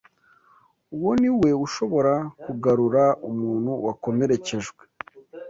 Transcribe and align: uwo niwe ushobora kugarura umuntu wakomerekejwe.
uwo 0.95 1.11
niwe 1.21 1.49
ushobora 1.65 2.13
kugarura 2.43 3.03
umuntu 3.29 3.71
wakomerekejwe. 3.85 4.83